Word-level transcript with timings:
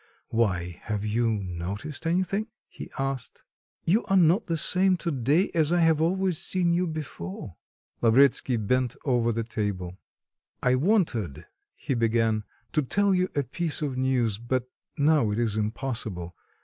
"Why, 0.29 0.81
have 0.85 1.05
you 1.05 1.29
noticed 1.29 2.07
anything?" 2.07 2.47
he 2.67 2.89
asked. 2.97 3.43
"You 3.85 4.03
are 4.05 4.17
not 4.17 4.47
the 4.47 4.57
same 4.57 4.97
to 4.97 5.11
day 5.11 5.51
as 5.53 5.71
I 5.71 5.81
have 5.81 6.01
always 6.01 6.39
seen 6.39 6.73
you 6.73 6.87
before." 6.87 7.55
Lavretsky 8.01 8.57
bent 8.57 8.95
over 9.05 9.31
the 9.31 9.43
table. 9.43 9.99
"I 10.63 10.73
wanted," 10.73 11.45
he 11.75 11.93
began, 11.93 12.45
"to 12.71 12.81
tell 12.81 13.13
you 13.13 13.29
a 13.35 13.43
piece 13.43 13.83
of 13.83 13.95
news, 13.95 14.39
but 14.39 14.67
now 14.97 15.29
it 15.29 15.37
is 15.37 15.55
impossible. 15.55 16.35